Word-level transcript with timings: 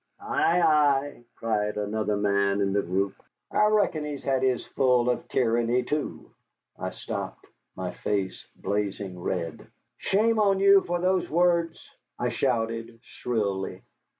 "Ay, 0.19 0.59
ay," 0.59 1.23
cried 1.35 1.77
another 1.77 2.17
man 2.17 2.59
in 2.59 2.73
the 2.73 2.81
group, 2.81 3.13
"I 3.51 3.67
reckon 3.67 4.03
he's 4.03 4.23
had 4.23 4.41
his 4.41 4.65
full 4.65 5.11
of 5.11 5.27
tyranny, 5.27 5.83
too." 5.83 6.31
I 6.75 6.89
stopped, 6.89 7.45
my 7.75 7.91
face 7.93 8.47
blazing 8.55 9.19
red. 9.19 9.67
"Shame 9.97 10.39
on 10.39 10.59
you 10.59 10.81
for 10.81 10.99
those 10.99 11.29
words!" 11.29 11.87
I 12.17 12.29
shouted 12.29 12.97
shrilly. 13.03 13.83